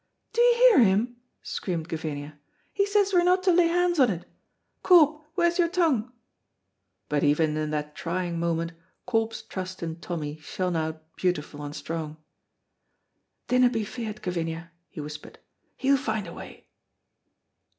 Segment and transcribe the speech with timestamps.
[0.33, 2.39] "Do you hear him?" screamed Gavinia.
[2.73, 4.25] "He says we're no to lay hands on't!
[4.81, 6.11] Corp, where's your tongue?"
[7.07, 8.71] But even in that trying moment
[9.05, 12.17] Corp's trust in Tommy shone out beautiful and strong.
[13.47, 15.37] "Dinna be feared, Gavinia," he whispered,
[15.77, 16.63] "he'll find a wy."